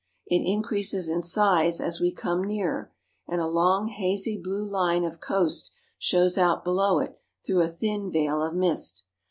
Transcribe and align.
It 0.25 0.39
increases 0.51 1.09
in 1.09 1.21
size 1.21 1.79
as 1.79 1.99
we 1.99 2.11
come 2.11 2.43
nearer, 2.43 2.91
and 3.27 3.39
a 3.39 3.45
long 3.45 3.87
hazy 3.87 4.35
blue 4.35 4.65
line 4.65 5.03
of 5.03 5.19
coast 5.19 5.71
shows 5.99 6.39
out 6.39 6.63
below 6.63 6.97
it 6.97 7.19
through 7.45 7.61
a 7.61 7.67
thin 7.67 8.09
veil 8.09 8.41
of 8.41 8.55
mist. 8.55 9.03